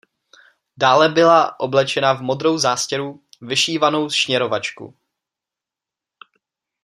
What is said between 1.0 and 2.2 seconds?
byla oblečena